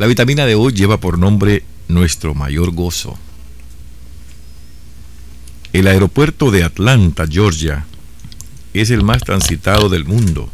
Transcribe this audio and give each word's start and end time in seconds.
La 0.00 0.06
vitamina 0.06 0.46
de 0.46 0.54
hoy 0.54 0.72
lleva 0.72 0.98
por 0.98 1.18
nombre 1.18 1.62
Nuestro 1.86 2.34
Mayor 2.34 2.70
Gozo. 2.70 3.18
El 5.74 5.88
aeropuerto 5.88 6.50
de 6.50 6.64
Atlanta, 6.64 7.26
Georgia, 7.30 7.84
es 8.72 8.88
el 8.88 9.02
más 9.04 9.22
transitado 9.24 9.90
del 9.90 10.06
mundo. 10.06 10.48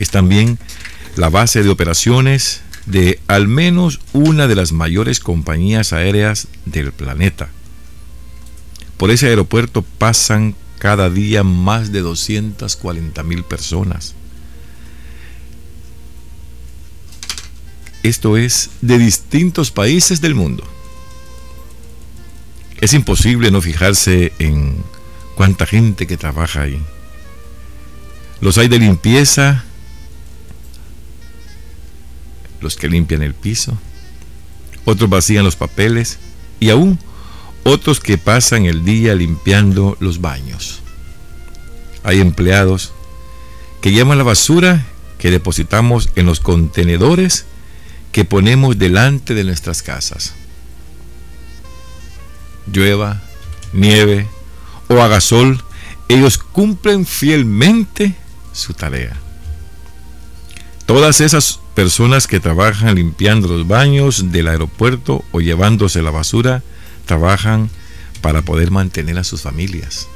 Es 0.00 0.10
también 0.10 0.58
la 1.14 1.30
base 1.30 1.62
de 1.62 1.68
operaciones 1.68 2.62
de 2.84 3.20
al 3.28 3.46
menos 3.46 4.00
una 4.12 4.48
de 4.48 4.56
las 4.56 4.72
mayores 4.72 5.20
compañías 5.20 5.92
aéreas 5.92 6.48
del 6.64 6.90
planeta. 6.90 7.50
Por 8.96 9.12
ese 9.12 9.28
aeropuerto 9.28 9.82
pasan 9.82 10.56
cada 10.80 11.10
día 11.10 11.44
más 11.44 11.92
de 11.92 12.00
240 12.00 13.22
mil 13.22 13.44
personas. 13.44 14.16
Esto 18.02 18.36
es 18.36 18.70
de 18.80 18.98
distintos 18.98 19.70
países 19.70 20.20
del 20.20 20.34
mundo. 20.34 20.64
Es 22.80 22.94
imposible 22.94 23.50
no 23.50 23.60
fijarse 23.60 24.32
en 24.38 24.76
cuánta 25.34 25.66
gente 25.66 26.06
que 26.06 26.16
trabaja 26.16 26.62
ahí. 26.62 26.80
Los 28.40 28.56
hay 28.56 28.68
de 28.68 28.78
limpieza, 28.78 29.64
los 32.60 32.76
que 32.76 32.88
limpian 32.88 33.22
el 33.22 33.34
piso, 33.34 33.76
otros 34.84 35.10
vacían 35.10 35.44
los 35.44 35.56
papeles 35.56 36.18
y 36.60 36.70
aún 36.70 36.98
otros 37.64 38.00
que 38.00 38.16
pasan 38.16 38.66
el 38.66 38.84
día 38.84 39.14
limpiando 39.14 39.96
los 40.00 40.20
baños. 40.20 40.80
Hay 42.04 42.20
empleados 42.20 42.92
que 43.80 43.92
llevan 43.92 44.18
la 44.18 44.24
basura 44.24 44.86
que 45.18 45.30
depositamos 45.30 46.10
en 46.14 46.26
los 46.26 46.40
contenedores 46.40 47.44
que 48.18 48.24
ponemos 48.24 48.76
delante 48.76 49.32
de 49.32 49.44
nuestras 49.44 49.80
casas. 49.80 50.34
Llueva, 52.66 53.22
nieve 53.72 54.26
o 54.88 55.00
haga 55.00 55.20
sol, 55.20 55.62
ellos 56.08 56.36
cumplen 56.36 57.06
fielmente 57.06 58.16
su 58.52 58.74
tarea. 58.74 59.16
Todas 60.84 61.20
esas 61.20 61.60
personas 61.76 62.26
que 62.26 62.40
trabajan 62.40 62.96
limpiando 62.96 63.46
los 63.46 63.68
baños 63.68 64.32
del 64.32 64.48
aeropuerto 64.48 65.24
o 65.30 65.40
llevándose 65.40 66.02
la 66.02 66.10
basura, 66.10 66.64
trabajan 67.06 67.70
para 68.20 68.42
poder 68.42 68.72
mantener 68.72 69.16
a 69.20 69.22
sus 69.22 69.42
familias. 69.42 70.08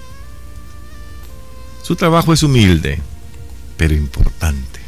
Su 1.85 1.95
trabajo 1.95 2.33
es 2.33 2.43
humilde, 2.43 3.01
pero 3.77 3.95
importante. 3.95 4.82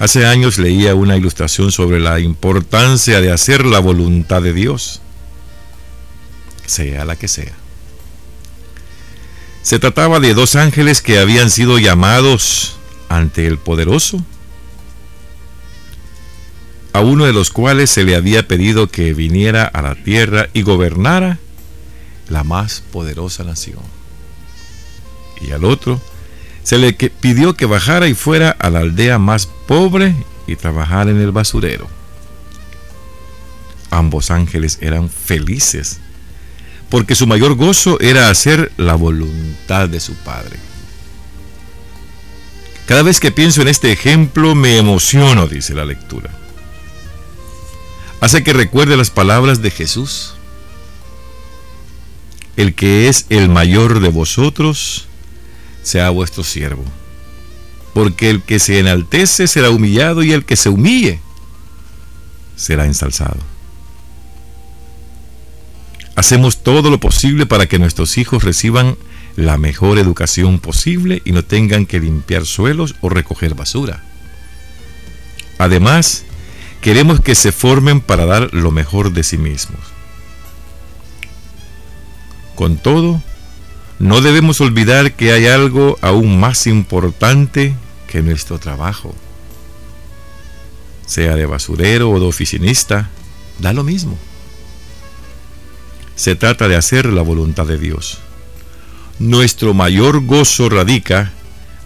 Hace 0.00 0.24
años 0.24 0.56
leía 0.56 0.94
una 0.94 1.18
ilustración 1.18 1.70
sobre 1.70 2.00
la 2.00 2.20
importancia 2.20 3.20
de 3.20 3.30
hacer 3.30 3.66
la 3.66 3.80
voluntad 3.80 4.40
de 4.40 4.54
Dios, 4.54 5.02
sea 6.64 7.04
la 7.04 7.16
que 7.16 7.28
sea. 7.28 7.52
Se 9.60 9.78
trataba 9.78 10.18
de 10.18 10.32
dos 10.32 10.56
ángeles 10.56 11.02
que 11.02 11.18
habían 11.18 11.50
sido 11.50 11.78
llamados 11.78 12.78
ante 13.10 13.46
el 13.46 13.58
poderoso, 13.58 14.24
a 16.94 17.00
uno 17.00 17.26
de 17.26 17.34
los 17.34 17.50
cuales 17.50 17.90
se 17.90 18.02
le 18.04 18.16
había 18.16 18.48
pedido 18.48 18.86
que 18.86 19.12
viniera 19.12 19.64
a 19.64 19.82
la 19.82 19.96
tierra 19.96 20.48
y 20.54 20.62
gobernara 20.62 21.38
la 22.30 22.42
más 22.42 22.82
poderosa 22.90 23.44
nación. 23.44 23.82
Y 25.42 25.52
al 25.52 25.66
otro 25.66 26.00
se 26.62 26.78
le 26.78 26.92
pidió 26.92 27.54
que 27.54 27.66
bajara 27.66 28.08
y 28.08 28.14
fuera 28.14 28.50
a 28.50 28.70
la 28.70 28.80
aldea 28.80 29.18
más 29.18 29.46
pobre 29.46 30.14
y 30.46 30.56
trabajara 30.56 31.10
en 31.10 31.20
el 31.20 31.32
basurero. 31.32 31.88
Ambos 33.90 34.30
ángeles 34.30 34.78
eran 34.80 35.08
felices, 35.08 36.00
porque 36.88 37.14
su 37.14 37.26
mayor 37.26 37.54
gozo 37.54 37.98
era 38.00 38.30
hacer 38.30 38.72
la 38.76 38.94
voluntad 38.94 39.88
de 39.88 40.00
su 40.00 40.14
Padre. 40.14 40.58
Cada 42.86 43.02
vez 43.02 43.20
que 43.20 43.30
pienso 43.30 43.62
en 43.62 43.68
este 43.68 43.92
ejemplo 43.92 44.54
me 44.54 44.76
emociono, 44.76 45.46
dice 45.46 45.74
la 45.74 45.84
lectura. 45.84 46.30
Hace 48.20 48.42
que 48.42 48.52
recuerde 48.52 48.96
las 48.96 49.10
palabras 49.10 49.62
de 49.62 49.70
Jesús. 49.70 50.34
El 52.56 52.74
que 52.74 53.08
es 53.08 53.26
el 53.30 53.48
mayor 53.48 54.00
de 54.00 54.08
vosotros, 54.08 55.06
sea 55.82 56.10
vuestro 56.10 56.44
siervo. 56.44 56.84
Porque 57.94 58.30
el 58.30 58.42
que 58.42 58.58
se 58.58 58.78
enaltece 58.78 59.48
será 59.48 59.70
humillado 59.70 60.22
y 60.22 60.32
el 60.32 60.44
que 60.44 60.56
se 60.56 60.68
humille 60.68 61.20
será 62.56 62.84
ensalzado. 62.86 63.38
Hacemos 66.14 66.62
todo 66.62 66.90
lo 66.90 67.00
posible 67.00 67.46
para 67.46 67.66
que 67.66 67.78
nuestros 67.78 68.18
hijos 68.18 68.44
reciban 68.44 68.96
la 69.36 69.56
mejor 69.56 69.98
educación 69.98 70.58
posible 70.58 71.22
y 71.24 71.32
no 71.32 71.44
tengan 71.44 71.86
que 71.86 72.00
limpiar 72.00 72.44
suelos 72.44 72.96
o 73.00 73.08
recoger 73.08 73.54
basura. 73.54 74.02
Además, 75.58 76.24
queremos 76.80 77.20
que 77.20 77.34
se 77.34 77.52
formen 77.52 78.00
para 78.00 78.26
dar 78.26 78.52
lo 78.52 78.70
mejor 78.70 79.12
de 79.12 79.22
sí 79.22 79.38
mismos. 79.38 79.80
Con 82.54 82.76
todo, 82.76 83.22
no 84.00 84.22
debemos 84.22 84.62
olvidar 84.62 85.12
que 85.12 85.30
hay 85.30 85.46
algo 85.46 85.98
aún 86.00 86.40
más 86.40 86.66
importante 86.66 87.74
que 88.08 88.22
nuestro 88.22 88.58
trabajo. 88.58 89.14
Sea 91.06 91.36
de 91.36 91.44
basurero 91.44 92.10
o 92.10 92.18
de 92.18 92.24
oficinista, 92.24 93.10
da 93.58 93.74
lo 93.74 93.84
mismo. 93.84 94.18
Se 96.16 96.34
trata 96.34 96.66
de 96.66 96.76
hacer 96.76 97.04
la 97.12 97.20
voluntad 97.20 97.66
de 97.66 97.76
Dios. 97.76 98.20
Nuestro 99.18 99.74
mayor 99.74 100.24
gozo 100.24 100.70
radica 100.70 101.32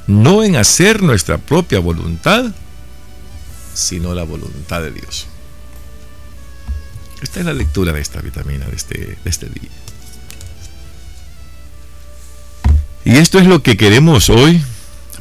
no 0.07 0.45
en 0.45 0.55
hacer 0.55 1.03
nuestra 1.03 1.39
propia 1.39 1.81
voluntad, 1.81 2.55
sino 3.75 4.15
la 4.15 4.23
voluntad 4.23 4.83
de 4.83 4.93
Dios. 4.93 5.27
Esta 7.23 7.41
es 7.41 7.47
la 7.47 7.55
lectura 7.55 7.93
de 7.93 8.01
esta 8.01 8.21
vitamina 8.21 8.67
de 8.67 8.77
este, 8.77 8.99
de 8.99 9.31
este 9.31 9.47
día. 9.47 9.71
Y 13.05 13.17
esto 13.17 13.39
es 13.39 13.47
lo 13.47 13.63
que 13.63 13.77
queremos 13.77 14.31
hoy 14.31 14.63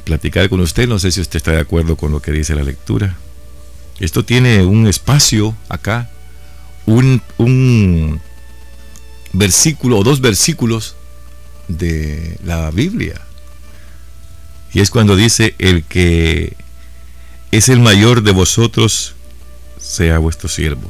platicar 0.05 0.49
con 0.49 0.61
usted. 0.61 0.87
No 0.87 0.99
sé 0.99 1.11
si 1.11 1.21
usted 1.21 1.37
está 1.37 1.51
de 1.51 1.59
acuerdo 1.59 1.97
con 1.97 2.11
lo 2.11 2.21
que 2.21 2.31
dice 2.31 2.55
la 2.55 2.63
lectura. 2.63 3.17
Esto 3.99 4.23
tiene 4.23 4.65
un 4.65 4.87
espacio 4.87 5.55
acá, 5.69 6.09
un, 6.85 7.21
un 7.37 8.21
versículo 9.33 9.99
o 9.99 10.03
dos 10.03 10.21
versículos 10.21 10.95
de 11.67 12.37
la 12.43 12.71
Biblia. 12.71 13.21
Y 14.73 14.79
es 14.79 14.89
cuando 14.89 15.15
dice, 15.15 15.55
el 15.59 15.83
que 15.83 16.55
es 17.51 17.69
el 17.69 17.79
mayor 17.79 18.23
de 18.23 18.31
vosotros, 18.31 19.13
sea 19.77 20.17
vuestro 20.17 20.49
siervo. 20.49 20.89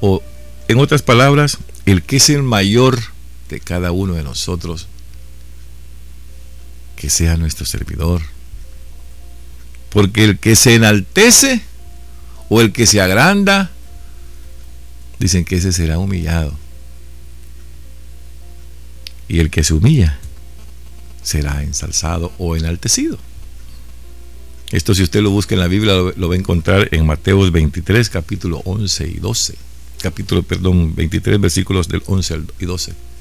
O, 0.00 0.22
en 0.68 0.78
otras 0.78 1.02
palabras, 1.02 1.58
el 1.84 2.02
que 2.02 2.16
es 2.16 2.30
el 2.30 2.42
mayor 2.42 3.11
de 3.52 3.60
cada 3.60 3.92
uno 3.92 4.14
de 4.14 4.24
nosotros, 4.24 4.88
que 6.96 7.10
sea 7.10 7.36
nuestro 7.36 7.66
servidor. 7.66 8.22
Porque 9.90 10.24
el 10.24 10.38
que 10.38 10.56
se 10.56 10.74
enaltece 10.74 11.62
o 12.48 12.60
el 12.62 12.72
que 12.72 12.86
se 12.86 13.00
agranda, 13.00 13.70
dicen 15.18 15.44
que 15.44 15.56
ese 15.56 15.72
será 15.72 15.98
humillado. 15.98 16.56
Y 19.28 19.38
el 19.38 19.50
que 19.50 19.62
se 19.62 19.74
humilla 19.74 20.18
será 21.22 21.62
ensalzado 21.62 22.32
o 22.38 22.56
enaltecido. 22.56 23.18
Esto 24.70 24.94
si 24.94 25.02
usted 25.02 25.20
lo 25.20 25.30
busca 25.30 25.54
en 25.54 25.60
la 25.60 25.68
Biblia 25.68 25.92
lo, 26.16 26.28
va 26.28 26.34
a 26.34 26.38
encontrar 26.38 26.88
en 26.92 27.04
Mateos 27.04 27.52
23, 27.52 28.08
capítulo 28.08 28.62
11 28.64 29.08
y 29.08 29.18
12. 29.18 29.54
Capítulo, 30.00 30.42
perdón, 30.42 30.94
23 30.94 31.38
versículos 31.38 31.88
del 31.88 32.02
11 32.06 32.40
y 32.58 32.64
12. 32.64 33.11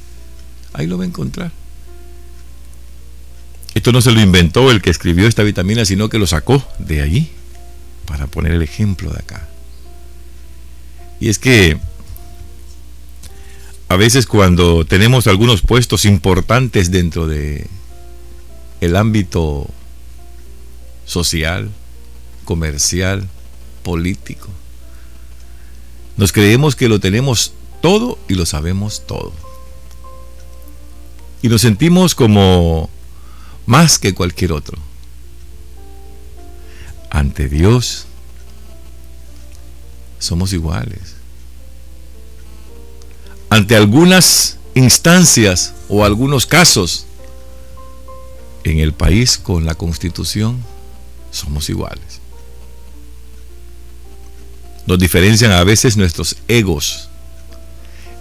Ahí 0.74 0.88
lo 0.88 0.98
va 0.98 1.04
a 1.04 1.08
encontrar. 1.08 1.52
Esto 3.74 3.92
no 3.92 4.02
se 4.02 4.12
lo 4.12 4.22
inventó 4.22 4.70
el 4.70 4.82
que 4.82 4.90
escribió 4.90 5.28
esta 5.28 5.44
vitamina, 5.44 5.86
sino 5.86 6.10
que 6.10 6.20
lo 6.20 6.28
sacó 6.28 6.66
de 6.80 7.02
allí 7.02 7.30
para 8.06 8.28
poner 8.28 8.52
el 8.52 8.62
ejemplo 8.62 9.12
de 9.12 9.20
acá. 9.20 9.48
Y 11.20 11.30
es 11.30 11.40
que 11.40 11.78
a 13.88 13.96
veces 13.96 14.26
cuando 14.26 14.86
tenemos 14.86 15.28
algunos 15.28 15.62
puestos 15.62 16.06
importantes 16.06 16.92
dentro 16.92 17.28
de 17.28 17.68
el 18.82 18.96
ámbito 18.96 19.70
social, 21.06 21.70
comercial, 22.44 23.28
político, 23.84 24.50
nos 26.18 26.32
creemos 26.32 26.76
que 26.76 26.90
lo 26.90 27.00
tenemos 27.00 27.54
todo 27.82 28.20
y 28.28 28.36
lo 28.36 28.46
sabemos 28.46 29.06
todo 29.08 29.34
y 31.42 31.50
nos 31.50 31.62
sentimos 31.62 32.16
como 32.16 32.90
más 33.66 34.00
que 34.00 34.14
cualquier 34.14 34.52
otro. 34.52 34.78
ante 37.12 37.50
Dios 37.50 38.06
somos 40.18 40.54
iguales. 40.54 41.16
Ante 43.50 43.76
algunas 43.76 44.58
instancias 44.76 45.74
o 45.90 46.06
algunos 46.06 46.46
casos 46.46 47.06
en 48.64 48.80
el 48.80 48.94
país 48.94 49.38
con 49.38 49.66
la 49.66 49.76
constitución 49.76 50.64
somos 51.32 51.70
iguales. 51.70 52.22
Nos 54.86 54.98
diferencian 54.98 55.52
a 55.52 55.64
veces 55.64 55.98
nuestros 55.98 56.38
egos. 56.48 57.10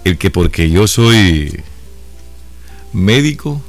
El 0.03 0.17
que 0.17 0.31
porque 0.31 0.69
yo 0.69 0.87
soy 0.87 1.63
médico 2.93 3.61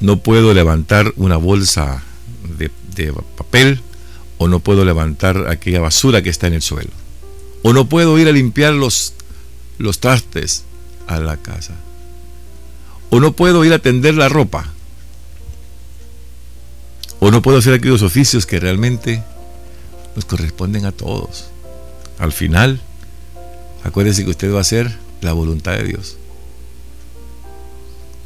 no 0.00 0.18
puedo 0.18 0.52
levantar 0.52 1.12
una 1.16 1.36
bolsa 1.36 2.02
de, 2.58 2.70
papel 3.36 3.80
o 4.38 4.48
no 4.48 4.60
puedo 4.60 4.84
levantar 4.84 5.48
aquella 5.48 5.80
basura 5.80 6.22
que 6.22 6.30
está 6.30 6.48
en 6.48 6.54
el 6.54 6.62
suelo. 6.62 6.90
O 7.62 7.72
no 7.72 7.88
puedo 7.88 8.18
ir 8.18 8.26
a 8.28 8.32
limpiar 8.32 8.74
los, 8.74 9.14
los 9.78 10.00
trastes 10.00 10.64
a 11.06 11.20
la 11.20 11.36
casa. 11.36 11.74
O 13.10 13.20
no 13.20 13.32
puedo 13.32 13.64
ir 13.64 13.72
a 13.72 13.78
tender 13.78 14.14
la 14.14 14.28
ropa. 14.28 14.72
O 17.20 17.30
no 17.30 17.40
puedo 17.40 17.58
hacer 17.58 17.74
aquellos 17.74 18.02
oficios 18.02 18.46
que 18.46 18.58
realmente 18.58 19.22
nos 20.16 20.24
corresponden 20.24 20.84
a 20.86 20.92
todos. 20.92 21.44
Al 22.18 22.32
final, 22.32 22.80
acuérdese 23.84 24.24
que 24.24 24.30
usted 24.30 24.52
va 24.52 24.58
a 24.58 24.62
hacer 24.62 24.98
la 25.20 25.32
voluntad 25.32 25.72
de 25.74 25.84
Dios. 25.84 26.16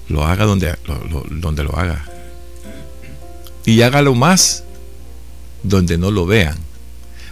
Lo 0.09 0.25
haga 0.25 0.45
donde 0.45 0.77
lo, 0.87 1.25
donde 1.31 1.65
lo 1.65 1.77
haga. 1.77 2.05
Y 3.65 3.83
hágalo 3.83 4.15
más 4.15 4.65
donde 5.63 5.99
no 5.99 6.11
lo 6.11 6.27
vean. 6.27 6.57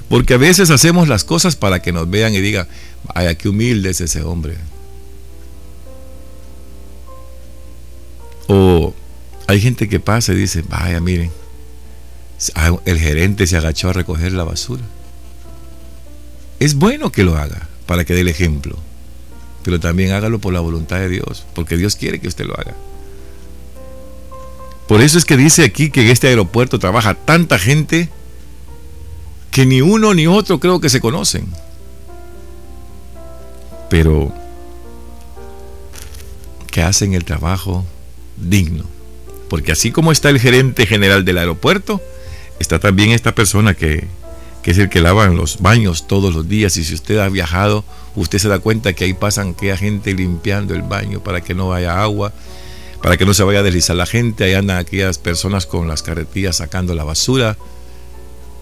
Porque 0.09 0.35
a 0.35 0.39
veces 0.39 0.71
hacemos 0.71 1.09
las 1.09 1.25
cosas 1.25 1.57
para 1.57 1.81
que 1.81 1.93
nos 1.93 2.11
vean 2.11 2.35
y 2.35 2.41
digan, 2.41 2.69
vaya, 3.15 3.35
qué 3.37 3.49
humilde 3.49 3.91
es 3.91 4.01
ese 4.01 4.23
hombre. 4.23 4.57
O 8.49 8.95
hay 9.47 9.61
gente 9.61 9.89
que 9.89 10.01
pasa 10.01 10.33
y 10.33 10.37
dice, 10.37 10.63
vaya, 10.69 11.01
miren, 11.01 11.31
el 12.85 12.99
gerente 12.99 13.47
se 13.47 13.57
agachó 13.57 13.91
a 13.91 13.93
recoger 13.93 14.33
la 14.33 14.45
basura. 14.45 14.83
Es 16.61 16.75
bueno 16.75 17.11
que 17.11 17.25
lo 17.25 17.37
haga 17.37 17.69
para 17.87 18.05
que 18.05 18.15
dé 18.15 18.21
el 18.21 18.29
ejemplo, 18.29 18.79
pero 19.65 19.81
también 19.81 20.13
hágalo 20.13 20.39
por 20.39 20.53
la 20.53 20.61
voluntad 20.61 20.99
de 20.99 21.09
Dios, 21.09 21.45
porque 21.55 21.77
Dios 21.77 21.97
quiere 21.97 22.21
que 22.21 22.29
usted 22.29 22.45
lo 22.45 22.55
haga. 22.55 22.75
Por 24.87 25.01
eso 25.01 25.17
es 25.17 25.25
que 25.25 25.37
dice 25.37 25.65
aquí 25.65 25.91
que 25.91 26.03
en 26.03 26.09
este 26.09 26.29
aeropuerto 26.29 26.79
trabaja 26.79 27.15
tanta 27.15 27.59
gente 27.59 28.11
que 29.51 29.65
ni 29.65 29.81
uno 29.81 30.13
ni 30.13 30.27
otro 30.27 30.61
creo 30.61 30.81
que 30.81 30.91
se 30.91 31.01
conocen. 31.01 31.47
Pero 33.89 34.33
que 36.71 36.83
hacen 36.83 37.15
el 37.15 37.25
trabajo 37.25 37.87
digno. 38.37 38.85
Porque 39.49 39.73
así 39.73 39.91
como 39.91 40.13
está 40.13 40.29
el 40.29 40.41
gerente 40.41 40.87
general 40.87 41.25
del 41.25 41.39
aeropuerto, 41.39 42.03
está 42.59 42.79
también 42.79 43.11
esta 43.11 43.35
persona 43.35 43.75
que, 43.75 44.09
es 44.71 44.79
el 44.79 44.89
que 44.89 45.01
lava 45.01 45.27
los 45.29 45.61
baños 45.61 46.07
todos 46.07 46.35
los 46.35 46.49
días. 46.49 46.77
Y 46.79 46.85
si 46.85 46.95
usted 46.95 47.19
ha 47.19 47.29
viajado, 47.29 47.85
usted 48.17 48.39
se 48.39 48.49
da 48.49 48.59
cuenta 48.59 48.95
que 48.95 49.05
ahí 49.05 49.13
pasan 49.13 49.51
aquella 49.51 49.77
gente 49.77 50.15
limpiando 50.15 50.75
el 50.75 50.81
baño 50.81 51.21
para 51.23 51.43
que 51.43 51.55
no 51.55 51.75
haya 51.75 52.03
agua, 52.03 52.33
para 53.03 53.19
que 53.19 53.27
no 53.27 53.35
se 53.35 53.43
vaya 53.43 53.59
a 53.59 53.63
deslizar 53.63 53.95
la 53.95 54.07
gente. 54.07 54.45
Ahí 54.45 54.55
andan 54.55 54.79
aquellas 54.79 55.19
personas 55.19 55.67
con 55.67 55.87
las 55.87 56.03
carretillas 56.03 56.57
sacando 56.57 56.95
la 56.95 57.05
basura. 57.05 57.59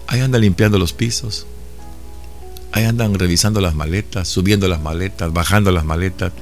Ahí 0.07 0.19
andan 0.19 0.41
limpiando 0.41 0.77
los 0.77 0.91
pisos. 0.91 1.47
Ahí 2.73 2.83
andan 2.83 3.13
revisando 3.13 3.61
las 3.61 3.75
maletas, 3.75 4.27
subiendo 4.27 4.67
las 4.67 4.81
maletas, 4.81 5.31
bajando 5.31 5.71
las 5.71 5.85
maletas. 5.85 6.33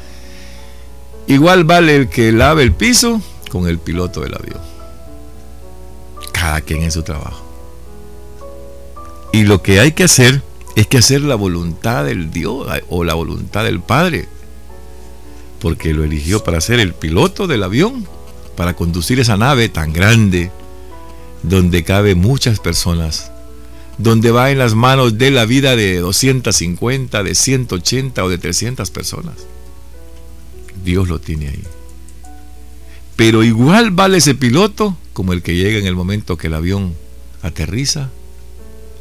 Igual 1.27 1.65
vale 1.65 1.95
el 1.97 2.09
que 2.09 2.31
lave 2.31 2.63
el 2.63 2.71
piso 2.71 3.21
con 3.51 3.67
el 3.67 3.77
piloto 3.77 4.21
del 4.21 4.33
avión. 4.33 4.61
Cada 6.31 6.61
quien 6.61 6.81
en 6.81 6.91
su 6.91 7.03
trabajo. 7.03 7.50
Y 9.31 9.43
lo 9.43 9.61
que 9.61 9.79
hay 9.79 9.93
que 9.93 10.03
hacer 10.03 10.41
es 10.75 10.87
que 10.87 10.97
hacer 10.97 11.21
la 11.21 11.35
voluntad 11.35 12.05
del 12.05 12.31
Dios 12.31 12.67
o 12.89 13.03
la 13.03 13.13
voluntad 13.13 13.63
del 13.63 13.79
Padre. 13.79 14.27
Porque 15.59 15.93
lo 15.93 16.03
eligió 16.03 16.43
para 16.43 16.59
ser 16.59 16.79
el 16.79 16.93
piloto 16.93 17.47
del 17.47 17.63
avión, 17.63 18.07
para 18.57 18.75
conducir 18.75 19.19
esa 19.19 19.37
nave 19.37 19.69
tan 19.69 19.93
grande, 19.93 20.51
donde 21.43 21.83
cabe 21.83 22.15
muchas 22.15 22.59
personas, 22.59 23.31
donde 23.97 24.31
va 24.31 24.51
en 24.51 24.57
las 24.57 24.75
manos 24.75 25.17
de 25.17 25.31
la 25.31 25.45
vida 25.45 25.75
de 25.75 25.97
250, 25.97 27.23
de 27.23 27.35
180 27.35 28.23
o 28.23 28.29
de 28.29 28.37
300 28.37 28.91
personas. 28.91 29.35
Dios 30.83 31.07
lo 31.07 31.19
tiene 31.19 31.49
ahí. 31.49 31.63
Pero 33.15 33.43
igual 33.43 33.91
vale 33.91 34.17
ese 34.17 34.35
piloto 34.35 34.97
como 35.13 35.33
el 35.33 35.41
que 35.43 35.55
llega 35.55 35.77
en 35.77 35.85
el 35.85 35.95
momento 35.95 36.37
que 36.37 36.47
el 36.47 36.55
avión 36.55 36.95
aterriza 37.43 38.09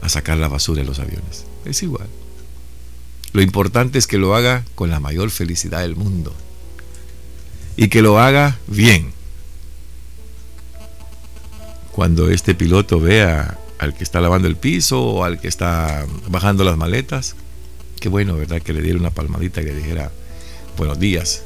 a 0.01 0.09
sacar 0.09 0.39
la 0.39 0.49
basura 0.49 0.83
de 0.83 0.87
los 0.87 0.99
aviones. 0.99 1.45
Es 1.65 1.83
igual. 1.83 2.09
Lo 3.33 3.43
importante 3.43 3.99
es 3.99 4.07
que 4.07 4.19
lo 4.19 4.35
haga 4.35 4.65
con 4.75 4.91
la 4.91 5.01
mayor 5.01 5.31
felicidad 5.31 5.81
del 5.81 5.97
mundo. 5.97 6.35
Y 7.77 7.89
que 7.89 8.03
lo 8.03 8.19
haga 8.19 8.59
bien. 8.67 9.13
Cuando 11.93 12.31
este 12.31 12.55
piloto 12.55 13.01
vea 13.01 13.59
al 13.79 13.95
que 13.95 14.05
está 14.05 14.21
lavando 14.21 14.49
el 14.49 14.57
piso 14.57 15.03
o 15.03 15.25
al 15.25 15.41
que 15.41 15.49
está 15.49 16.07
bajando 16.29 16.65
las 16.65 16.77
maletas, 16.77 17.37
qué 18.01 18.09
bueno, 18.09 18.37
¿verdad? 18.37 18.61
Que 18.63 18.73
le 18.73 18.83
diera 18.83 18.99
una 18.99 19.11
palmadita 19.11 19.61
y 19.61 19.65
le 19.65 19.75
dijera, 19.75 20.11
buenos 20.77 20.99
días, 20.99 21.43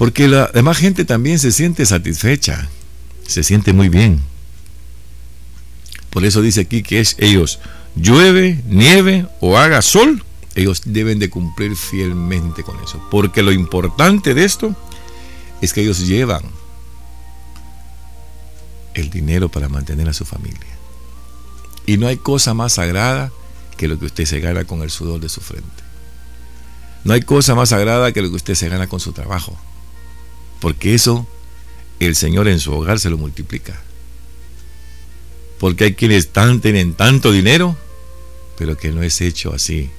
porque 0.00 0.28
la 0.28 0.46
demás 0.46 0.78
gente 0.78 1.04
también 1.04 1.38
se 1.38 1.52
siente 1.52 1.84
satisfecha, 1.84 2.70
se 3.26 3.42
siente 3.42 3.74
muy 3.74 3.90
bien. 3.90 4.22
Por 6.10 6.24
eso 6.24 6.42
dice 6.42 6.62
aquí 6.62 6.82
que 6.82 7.00
es 7.00 7.16
ellos, 7.18 7.60
llueve, 7.94 8.62
nieve 8.66 9.26
o 9.40 9.56
haga 9.56 9.80
sol, 9.82 10.24
ellos 10.54 10.82
deben 10.84 11.18
de 11.18 11.30
cumplir 11.30 11.76
fielmente 11.76 12.62
con 12.62 12.76
eso. 12.82 13.00
Porque 13.10 13.42
lo 13.42 13.52
importante 13.52 14.34
de 14.34 14.44
esto 14.44 14.74
es 15.60 15.72
que 15.72 15.82
ellos 15.82 16.06
llevan 16.06 16.42
el 18.94 19.10
dinero 19.10 19.48
para 19.48 19.68
mantener 19.68 20.08
a 20.08 20.12
su 20.12 20.24
familia. 20.24 20.58
Y 21.86 21.96
no 21.96 22.06
hay 22.06 22.16
cosa 22.16 22.54
más 22.54 22.74
sagrada 22.74 23.32
que 23.76 23.88
lo 23.88 23.98
que 23.98 24.06
usted 24.06 24.24
se 24.24 24.40
gana 24.40 24.64
con 24.64 24.82
el 24.82 24.90
sudor 24.90 25.20
de 25.20 25.28
su 25.28 25.40
frente. 25.40 25.68
No 27.04 27.14
hay 27.14 27.22
cosa 27.22 27.54
más 27.54 27.70
sagrada 27.70 28.12
que 28.12 28.20
lo 28.20 28.28
que 28.28 28.36
usted 28.36 28.54
se 28.54 28.68
gana 28.68 28.88
con 28.88 29.00
su 29.00 29.12
trabajo. 29.12 29.56
Porque 30.60 30.94
eso 30.94 31.26
el 31.98 32.14
Señor 32.14 32.48
en 32.48 32.60
su 32.60 32.72
hogar 32.72 32.98
se 32.98 33.10
lo 33.10 33.16
multiplica. 33.16 33.80
Porque 35.60 35.84
hay 35.84 35.94
quienes 35.94 36.30
tienen 36.62 36.94
tanto 36.94 37.30
dinero, 37.30 37.76
pero 38.56 38.78
que 38.78 38.88
no 38.92 39.02
es 39.02 39.20
hecho 39.20 39.52
así, 39.52 39.90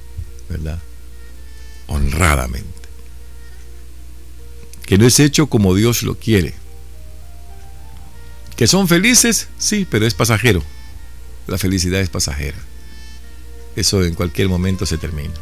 ¿verdad? 0.48 0.80
Honradamente. 1.86 2.66
Que 4.84 4.98
no 4.98 5.06
es 5.06 5.20
hecho 5.20 5.46
como 5.46 5.76
Dios 5.76 6.02
lo 6.02 6.16
quiere. 6.16 6.54
Que 8.56 8.66
son 8.66 8.88
felices, 8.88 9.46
sí, 9.56 9.86
pero 9.88 10.04
es 10.04 10.14
pasajero. 10.14 10.64
La 11.46 11.58
felicidad 11.58 12.00
es 12.00 12.10
pasajera. 12.10 12.58
Eso 13.76 14.02
en 14.04 14.14
cualquier 14.14 14.48
momento 14.48 14.84
se 14.84 14.98
termina. 14.98 15.34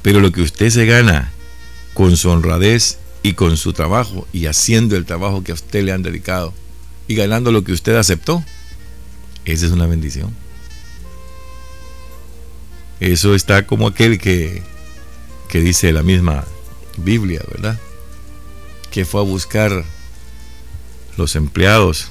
Pero 0.00 0.20
lo 0.20 0.32
que 0.32 0.40
usted 0.40 0.70
se 0.70 0.86
gana 0.86 1.32
con 1.92 2.16
su 2.16 2.30
honradez 2.30 2.96
y 3.22 3.34
con 3.34 3.58
su 3.58 3.74
trabajo 3.74 4.26
y 4.32 4.46
haciendo 4.46 4.96
el 4.96 5.04
trabajo 5.04 5.44
que 5.44 5.52
a 5.52 5.56
usted 5.56 5.84
le 5.84 5.92
han 5.92 6.02
dedicado 6.02 6.54
y 7.08 7.14
ganando 7.14 7.52
lo 7.52 7.64
que 7.64 7.72
usted 7.72 7.96
aceptó, 7.96 8.44
esa 9.44 9.66
es 9.66 9.72
una 9.72 9.86
bendición. 9.86 10.34
Eso 13.00 13.34
está 13.34 13.66
como 13.66 13.86
aquel 13.86 14.18
que, 14.18 14.62
que 15.48 15.60
dice 15.60 15.92
la 15.92 16.02
misma 16.02 16.44
Biblia, 16.96 17.42
¿verdad? 17.52 17.78
Que 18.90 19.04
fue 19.04 19.20
a 19.20 19.24
buscar 19.24 19.84
los 21.16 21.36
empleados, 21.36 22.10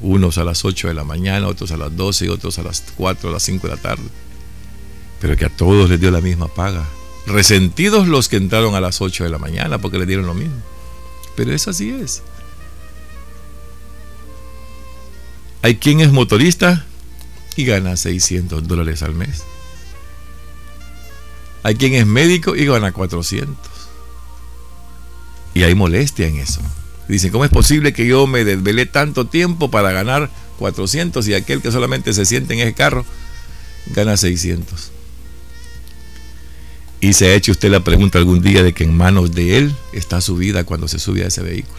unos 0.00 0.38
a 0.38 0.44
las 0.44 0.64
8 0.64 0.88
de 0.88 0.94
la 0.94 1.04
mañana, 1.04 1.48
otros 1.48 1.70
a 1.70 1.76
las 1.76 1.96
12 1.96 2.26
y 2.26 2.28
otros 2.28 2.58
a 2.58 2.62
las 2.62 2.84
4, 2.96 3.30
a 3.30 3.32
las 3.32 3.42
5 3.44 3.68
de 3.68 3.74
la 3.74 3.80
tarde, 3.80 4.08
pero 5.20 5.36
que 5.36 5.44
a 5.44 5.56
todos 5.56 5.88
les 5.88 6.00
dio 6.00 6.10
la 6.10 6.20
misma 6.20 6.48
paga 6.48 6.86
Resentidos 7.28 8.08
los 8.08 8.28
que 8.28 8.36
entraron 8.36 8.74
a 8.74 8.80
las 8.80 9.02
8 9.02 9.24
de 9.24 9.30
la 9.30 9.38
mañana 9.38 9.78
porque 9.78 9.98
le 9.98 10.06
dieron 10.06 10.26
lo 10.26 10.32
mismo. 10.32 10.56
Pero 11.36 11.52
eso 11.52 11.70
así 11.70 11.90
es. 11.90 12.22
Hay 15.62 15.76
quien 15.76 16.00
es 16.00 16.12
motorista 16.12 16.84
y 17.56 17.64
gana 17.64 17.96
600 17.96 18.66
dólares 18.68 19.02
al 19.02 19.14
mes. 19.14 19.42
Hay 21.62 21.74
quien 21.74 21.94
es 21.94 22.06
médico 22.06 22.54
y 22.54 22.66
gana 22.66 22.92
400. 22.92 23.56
Y 25.54 25.64
hay 25.64 25.74
molestia 25.74 26.26
en 26.26 26.36
eso. 26.36 26.60
Dicen, 27.08 27.30
¿cómo 27.32 27.44
es 27.44 27.50
posible 27.50 27.92
que 27.92 28.06
yo 28.06 28.26
me 28.26 28.44
desvelé 28.44 28.86
tanto 28.86 29.26
tiempo 29.26 29.70
para 29.70 29.92
ganar 29.92 30.30
400 30.58 31.26
y 31.26 31.34
aquel 31.34 31.62
que 31.62 31.72
solamente 31.72 32.12
se 32.12 32.26
siente 32.26 32.54
en 32.54 32.60
ese 32.60 32.74
carro 32.74 33.04
gana 33.86 34.16
600? 34.16 34.92
Y 37.00 37.12
se 37.12 37.28
ha 37.28 37.34
hecho 37.34 37.52
usted 37.52 37.70
la 37.70 37.82
pregunta 37.82 38.18
algún 38.18 38.42
día 38.42 38.62
de 38.62 38.72
que 38.72 38.84
en 38.84 38.96
manos 38.96 39.32
de 39.32 39.56
él 39.58 39.74
está 39.92 40.20
su 40.20 40.36
vida 40.36 40.64
cuando 40.64 40.86
se 40.86 40.98
sube 40.98 41.24
a 41.24 41.28
ese 41.28 41.42
vehículo. 41.42 41.78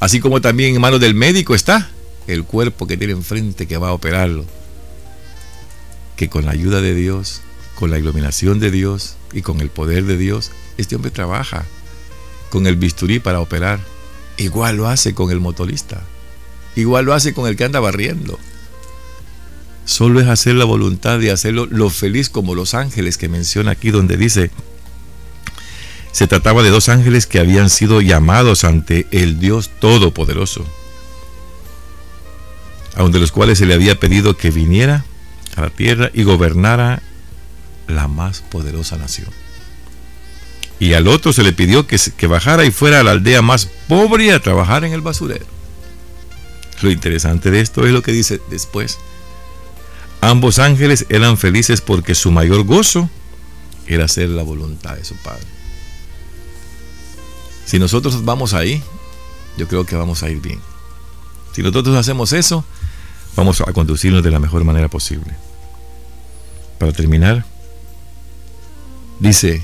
Así 0.00 0.20
como 0.20 0.40
también 0.40 0.74
en 0.74 0.80
manos 0.80 1.00
del 1.00 1.14
médico 1.14 1.54
está 1.54 1.90
el 2.26 2.44
cuerpo 2.44 2.86
que 2.86 2.96
tiene 2.96 3.12
enfrente 3.12 3.66
que 3.66 3.78
va 3.78 3.88
a 3.88 3.92
operarlo. 3.92 4.44
Que 6.16 6.28
con 6.28 6.44
la 6.44 6.52
ayuda 6.52 6.80
de 6.80 6.94
Dios, 6.94 7.42
con 7.74 7.90
la 7.90 7.98
iluminación 7.98 8.58
de 8.58 8.70
Dios 8.70 9.16
y 9.32 9.42
con 9.42 9.60
el 9.60 9.70
poder 9.70 10.04
de 10.04 10.16
Dios, 10.16 10.50
este 10.76 10.96
hombre 10.96 11.10
trabaja 11.10 11.64
con 12.50 12.66
el 12.66 12.76
bisturí 12.76 13.18
para 13.20 13.40
operar. 13.40 13.80
Igual 14.36 14.76
lo 14.76 14.88
hace 14.88 15.14
con 15.14 15.30
el 15.30 15.40
motorista. 15.40 16.02
Igual 16.74 17.06
lo 17.06 17.14
hace 17.14 17.32
con 17.32 17.48
el 17.48 17.56
que 17.56 17.64
anda 17.64 17.80
barriendo. 17.80 18.38
Solo 19.86 20.20
es 20.20 20.26
hacer 20.26 20.56
la 20.56 20.64
voluntad 20.64 21.18
de 21.18 21.30
hacerlo 21.30 21.66
lo 21.66 21.90
feliz 21.90 22.28
como 22.28 22.54
los 22.54 22.74
ángeles 22.74 23.16
que 23.16 23.28
menciona 23.28 23.70
aquí 23.70 23.90
donde 23.90 24.16
dice, 24.16 24.50
se 26.16 26.26
trataba 26.26 26.62
de 26.62 26.70
dos 26.70 26.88
ángeles 26.88 27.26
que 27.26 27.40
habían 27.40 27.68
sido 27.68 28.00
llamados 28.00 28.64
ante 28.64 29.06
el 29.10 29.38
Dios 29.38 29.68
Todopoderoso, 29.80 30.64
a 32.94 33.02
donde 33.02 33.18
los 33.18 33.32
cuales 33.32 33.58
se 33.58 33.66
le 33.66 33.74
había 33.74 34.00
pedido 34.00 34.34
que 34.34 34.50
viniera 34.50 35.04
a 35.56 35.60
la 35.60 35.68
tierra 35.68 36.10
y 36.14 36.22
gobernara 36.22 37.02
la 37.86 38.08
más 38.08 38.40
poderosa 38.40 38.96
nación 38.96 39.28
y 40.78 40.94
al 40.94 41.06
otro 41.06 41.34
se 41.34 41.42
le 41.42 41.52
pidió 41.52 41.86
que, 41.86 42.00
que 42.16 42.26
bajara 42.26 42.64
y 42.64 42.70
fuera 42.70 43.00
a 43.00 43.02
la 43.02 43.10
aldea 43.10 43.42
más 43.42 43.68
pobre 43.86 44.32
a 44.32 44.40
trabajar 44.40 44.84
en 44.84 44.94
el 44.94 45.02
basurero. 45.02 45.44
Lo 46.80 46.90
interesante 46.90 47.50
de 47.50 47.60
esto 47.60 47.84
es 47.84 47.92
lo 47.92 48.02
que 48.02 48.12
dice 48.12 48.40
después. 48.48 48.96
Ambos 50.22 50.60
ángeles 50.60 51.04
eran 51.10 51.36
felices 51.36 51.82
porque 51.82 52.14
su 52.14 52.30
mayor 52.30 52.64
gozo 52.64 53.10
era 53.86 54.06
hacer 54.06 54.30
la 54.30 54.44
voluntad 54.44 54.96
de 54.96 55.04
su 55.04 55.14
Padre. 55.16 55.44
Si 57.66 57.78
nosotros 57.78 58.24
vamos 58.24 58.54
ahí, 58.54 58.82
yo 59.58 59.68
creo 59.68 59.84
que 59.84 59.96
vamos 59.96 60.22
a 60.22 60.30
ir 60.30 60.40
bien. 60.40 60.60
Si 61.52 61.62
nosotros 61.62 61.94
hacemos 61.96 62.32
eso, 62.32 62.64
vamos 63.36 63.60
a 63.60 63.72
conducirnos 63.74 64.22
de 64.22 64.30
la 64.30 64.38
mejor 64.38 64.64
manera 64.64 64.88
posible. 64.88 65.36
Para 66.78 66.92
terminar, 66.92 67.44
dice 69.20 69.62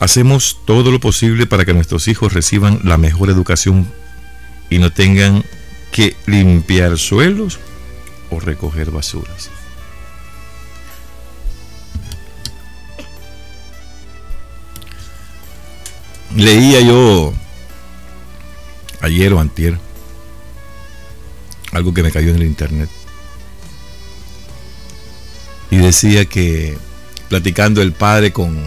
Hacemos 0.00 0.56
todo 0.64 0.90
lo 0.90 0.98
posible 0.98 1.46
para 1.46 1.66
que 1.66 1.74
nuestros 1.74 2.08
hijos 2.08 2.32
reciban 2.32 2.80
la 2.84 2.96
mejor 2.96 3.28
educación 3.28 3.86
y 4.70 4.78
no 4.78 4.90
tengan 4.90 5.44
que 5.92 6.16
limpiar 6.24 6.96
suelos 6.96 7.60
o 8.30 8.40
recoger 8.40 8.90
basuras. 8.90 9.50
Leía 16.40 16.80
yo 16.80 17.32
ayer 19.00 19.32
o 19.32 19.40
antier 19.40 19.78
algo 21.72 21.94
que 21.94 22.02
me 22.02 22.10
cayó 22.10 22.30
en 22.30 22.36
el 22.36 22.42
internet 22.42 22.88
y 25.70 25.76
decía 25.76 26.24
que 26.24 26.76
platicando 27.28 27.80
el 27.80 27.92
padre 27.92 28.32
con 28.32 28.58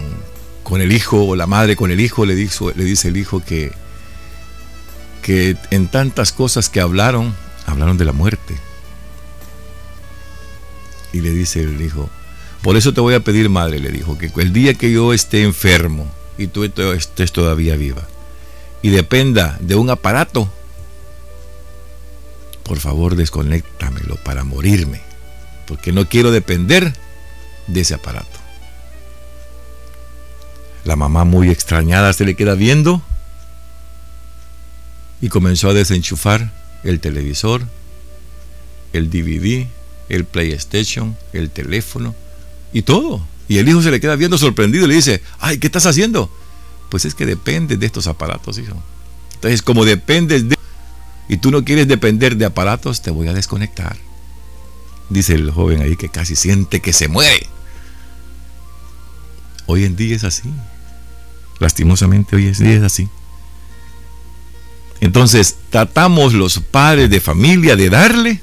con 0.64 0.80
el 0.80 0.90
hijo 0.90 1.24
o 1.24 1.36
la 1.36 1.46
madre 1.46 1.76
con 1.76 1.92
el 1.92 2.00
hijo, 2.00 2.26
le, 2.26 2.34
dice, 2.34 2.64
le 2.74 2.84
dice 2.84 3.08
el 3.08 3.16
hijo 3.16 3.44
que, 3.44 3.70
que 5.22 5.56
en 5.70 5.86
tantas 5.88 6.32
cosas 6.32 6.68
que 6.68 6.80
hablaron, 6.80 7.36
hablaron 7.66 7.96
de 7.98 8.06
la 8.06 8.12
muerte. 8.12 8.56
Y 11.12 11.20
le 11.20 11.30
dice 11.30 11.60
el 11.60 11.80
hijo, 11.80 12.10
por 12.62 12.76
eso 12.76 12.92
te 12.92 13.00
voy 13.00 13.14
a 13.14 13.20
pedir, 13.20 13.48
madre, 13.50 13.78
le 13.78 13.90
dijo, 13.90 14.18
que 14.18 14.32
el 14.36 14.52
día 14.52 14.74
que 14.74 14.90
yo 14.90 15.12
esté 15.12 15.44
enfermo 15.44 16.10
y 16.38 16.48
tú 16.48 16.64
estés 16.64 17.32
todavía 17.32 17.76
viva 17.76 18.06
y 18.84 18.90
dependa 18.90 19.56
de 19.60 19.76
un 19.76 19.88
aparato, 19.88 20.52
por 22.64 22.78
favor 22.80 23.16
desconéctamelo 23.16 24.16
para 24.16 24.44
morirme, 24.44 25.00
porque 25.66 25.90
no 25.90 26.06
quiero 26.06 26.30
depender 26.30 26.94
de 27.66 27.80
ese 27.80 27.94
aparato. 27.94 28.38
La 30.84 30.96
mamá 30.96 31.24
muy 31.24 31.48
extrañada 31.48 32.12
se 32.12 32.26
le 32.26 32.34
queda 32.34 32.54
viendo 32.54 33.02
y 35.22 35.30
comenzó 35.30 35.70
a 35.70 35.74
desenchufar 35.74 36.52
el 36.82 37.00
televisor, 37.00 37.62
el 38.92 39.08
DVD, 39.08 39.66
el 40.10 40.26
PlayStation, 40.26 41.16
el 41.32 41.48
teléfono 41.48 42.14
y 42.74 42.82
todo. 42.82 43.26
Y 43.48 43.58
el 43.58 43.68
hijo 43.68 43.82
se 43.82 43.90
le 43.90 44.00
queda 44.00 44.16
viendo 44.16 44.38
sorprendido 44.38 44.84
y 44.84 44.88
le 44.88 44.94
dice, 44.94 45.22
ay, 45.38 45.58
¿qué 45.58 45.66
estás 45.66 45.86
haciendo? 45.86 46.30
Pues 46.90 47.04
es 47.04 47.14
que 47.14 47.26
depende 47.26 47.76
de 47.76 47.86
estos 47.86 48.06
aparatos, 48.06 48.58
hijo. 48.58 48.82
Entonces, 49.34 49.62
como 49.62 49.84
dependes 49.84 50.48
de... 50.48 50.56
Y 51.28 51.38
tú 51.38 51.50
no 51.50 51.64
quieres 51.64 51.88
depender 51.88 52.36
de 52.36 52.44
aparatos, 52.44 53.02
te 53.02 53.10
voy 53.10 53.28
a 53.28 53.34
desconectar. 53.34 53.96
Dice 55.10 55.34
el 55.34 55.50
joven 55.50 55.82
ahí 55.82 55.96
que 55.96 56.08
casi 56.08 56.36
siente 56.36 56.80
que 56.80 56.92
se 56.92 57.08
muere. 57.08 57.46
Hoy 59.66 59.84
en 59.84 59.96
día 59.96 60.16
es 60.16 60.24
así. 60.24 60.50
Lastimosamente 61.58 62.36
hoy 62.36 62.46
es 62.46 62.58
día 62.58 62.74
es 62.74 62.82
así. 62.82 63.08
Entonces 65.00 65.56
tratamos 65.70 66.32
los 66.32 66.60
padres 66.60 67.10
de 67.10 67.20
familia 67.20 67.76
de 67.76 67.90
darle 67.90 68.40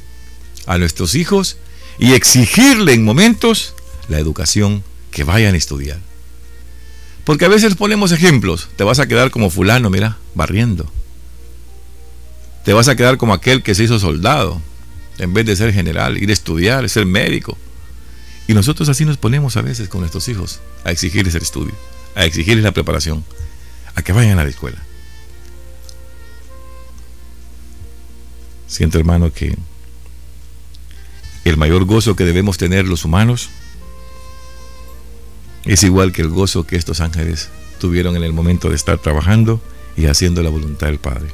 a 0.67 0.77
nuestros 0.77 1.15
hijos 1.15 1.58
y 1.98 2.13
exigirle 2.13 2.93
en 2.93 3.03
momentos 3.03 3.74
la 4.08 4.20
educación 4.20 4.84
que 5.12 5.24
vayan 5.24 5.53
a 5.53 5.58
estudiar. 5.58 6.00
Porque 7.24 7.46
a 7.46 7.50
veces 7.50 7.75
ponemos 7.75 8.12
ejemplos. 8.12 8.70
Te 8.75 8.84
vas 8.84 9.00
a 9.00 9.08
quedar 9.08 9.30
como 9.30 9.50
fulano, 9.50 9.89
mira, 9.89 10.18
barriendo. 10.34 10.91
Te 12.65 12.74
vas 12.74 12.88
a 12.88 12.96
quedar 12.96 13.18
como 13.18 13.34
aquel 13.34 13.63
que 13.63 13.75
se 13.75 13.84
hizo 13.84 14.00
soldado, 14.00 14.62
en 15.18 15.34
vez 15.34 15.46
de 15.46 15.56
ser 15.56 15.74
general, 15.74 16.18
ir 16.18 16.30
a 16.30 16.34
estudiar, 16.34 16.88
ser 16.89 17.06
médico. 17.06 17.58
Y 18.48 18.53
nosotros 18.53 18.89
así 18.89 19.06
nos 19.06 19.18
ponemos 19.18 19.58
a 19.58 19.62
veces 19.62 19.88
con 19.88 20.01
nuestros 20.01 20.27
hijos 20.30 20.60
a 20.84 20.91
exigirles 20.91 21.36
el 21.36 21.44
estudio 21.44 21.75
a 22.15 22.25
exigirles 22.25 22.63
la 22.63 22.72
preparación, 22.72 23.24
a 23.96 24.01
que 24.01 24.13
vayan 24.13 24.39
a 24.39 24.44
la 24.44 24.50
escuela. 24.50 24.77
Siento, 28.68 28.98
hermano, 28.98 29.34
que 29.34 29.58
el 31.44 31.58
mayor 31.58 31.86
gozo 31.86 32.15
que 32.15 32.24
debemos 32.24 32.58
tener 32.58 32.88
los 32.88 33.03
humanos 33.03 33.50
es 35.65 35.84
igual 35.84 36.12
que 36.12 36.22
el 36.22 36.30
gozo 36.30 36.65
que 36.65 36.75
estos 36.75 37.01
ángeles 37.01 37.50
tuvieron 37.80 38.15
en 38.15 38.24
el 38.24 38.34
momento 38.34 38.70
de 38.70 38.75
estar 38.75 38.98
trabajando 38.98 39.62
y 39.96 40.06
haciendo 40.06 40.41
la 40.44 40.50
voluntad 40.50 40.88
del 40.88 41.00
Padre. 41.00 41.27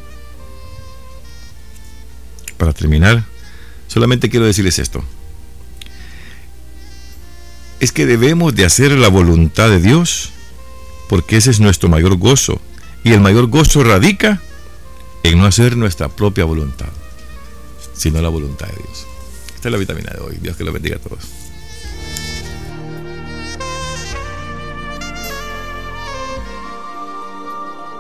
Para 2.58 2.74
terminar, 2.74 3.26
solamente 3.88 4.30
quiero 4.30 4.46
decirles 4.46 4.80
esto. 4.80 5.04
Es 7.80 7.92
que 7.92 8.06
debemos 8.06 8.56
de 8.56 8.66
hacer 8.66 8.92
la 8.92 9.08
voluntad 9.08 9.70
de 9.70 9.80
Dios 9.80 10.32
porque 11.08 11.38
ese 11.38 11.52
es 11.52 11.60
nuestro 11.60 11.90
mayor 11.90 12.18
gozo. 12.18 12.60
Y 13.04 13.14
el 13.14 13.22
mayor 13.22 13.48
gozo 13.48 13.84
radica 13.84 14.42
en 15.24 15.38
no 15.38 15.46
hacer 15.46 15.78
nuestra 15.78 16.10
propia 16.10 16.46
voluntad, 16.46 16.90
sino 17.94 18.22
la 18.22 18.30
voluntad 18.30 18.68
de 18.68 18.74
Dios. 18.74 19.06
Esta 19.56 19.70
es 19.70 19.72
la 19.72 19.78
vitamina 19.78 20.12
de 20.12 20.20
hoy. 20.20 20.38
Dios 20.42 20.58
que 20.58 20.64
lo 20.64 20.74
bendiga 20.74 20.98
a 20.98 21.00
todos. 21.00 21.37